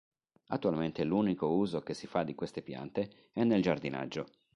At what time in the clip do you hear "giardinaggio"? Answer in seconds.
3.61-4.31